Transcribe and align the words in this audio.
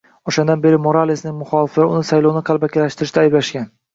O'shandan 0.29 0.61
beri 0.63 0.79
Moralesning 0.85 1.35
muxoliflari 1.41 1.93
uni 1.97 2.09
saylovni 2.11 2.43
qalbakilashtirishda 2.47 3.25
ayblashgan 3.27 3.71